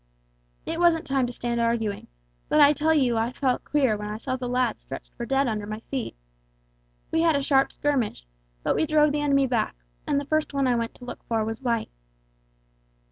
[0.65, 2.07] It wasn't time to stand arguing,
[2.49, 5.47] but I tell you I felt queer when I saw the lad stretched for dead
[5.47, 6.15] under my feet.
[7.11, 8.25] We had a sharp skirmish,
[8.63, 9.75] but we drove the enemy back,
[10.07, 11.91] and the first one I went to look for was White.'